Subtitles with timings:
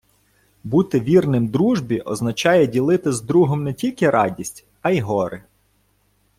[0.63, 5.43] Бути вірним дружбі —означає ділити з другом не тільки радість, а й горе